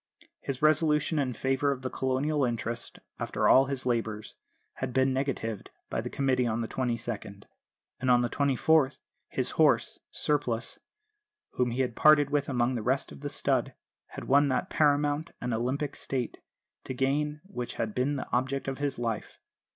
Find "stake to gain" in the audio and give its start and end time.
15.95-17.41